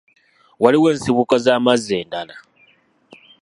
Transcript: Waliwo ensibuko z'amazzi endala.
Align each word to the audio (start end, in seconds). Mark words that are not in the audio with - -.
Waliwo 0.63 0.87
ensibuko 0.93 1.33
z'amazzi 1.43 1.91
endala. 2.01 2.35